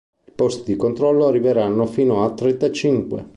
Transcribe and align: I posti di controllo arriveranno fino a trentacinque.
I 0.25 0.31
posti 0.33 0.71
di 0.71 0.77
controllo 0.79 1.27
arriveranno 1.27 1.85
fino 1.85 2.23
a 2.23 2.33
trentacinque. 2.33 3.29